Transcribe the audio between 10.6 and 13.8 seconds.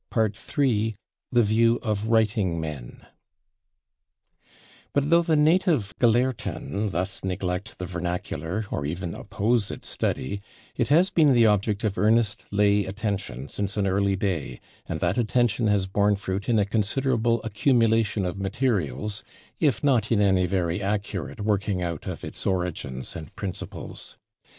it has been the object of earnest lay attention since